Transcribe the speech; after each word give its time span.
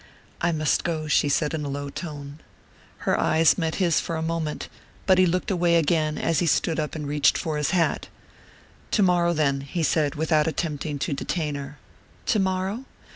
"I 0.41 0.51
must 0.51 0.83
go," 0.83 1.07
she 1.07 1.29
said 1.29 1.53
in 1.53 1.63
a 1.63 1.67
low 1.69 1.91
tone. 1.91 2.39
Her 3.05 3.19
eyes 3.19 3.55
met 3.59 3.75
his 3.75 3.99
for 3.99 4.15
a 4.15 4.23
moment; 4.23 4.67
but 5.05 5.19
he 5.19 5.27
looked 5.27 5.51
away 5.51 5.75
again 5.75 6.17
as 6.17 6.39
he 6.39 6.47
stood 6.47 6.79
up 6.79 6.95
and 6.95 7.07
reached 7.07 7.37
for 7.37 7.55
his 7.55 7.69
hat. 7.69 8.07
"Tomorrow, 8.89 9.33
then" 9.33 9.61
he 9.61 9.83
said, 9.83 10.15
without 10.15 10.47
attempting 10.47 10.97
to 10.97 11.13
detain 11.13 11.53
her. 11.53 11.77
"Tomorrow?" 12.25 12.85